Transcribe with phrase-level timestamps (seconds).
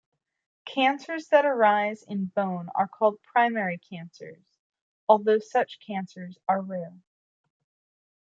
[0.65, 4.43] Cancers that arise in bone are called "primary" cancers,
[5.07, 6.97] although such cancers are rare.